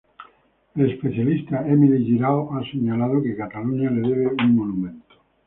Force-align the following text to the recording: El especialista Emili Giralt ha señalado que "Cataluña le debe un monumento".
El 0.75 0.89
especialista 0.93 1.61
Emili 1.67 2.03
Giralt 2.03 2.49
ha 2.55 2.63
señalado 2.71 3.21
que 3.21 3.35
"Cataluña 3.35 3.91
le 3.91 4.01
debe 4.09 4.27
un 4.43 4.55
monumento". 4.55 5.15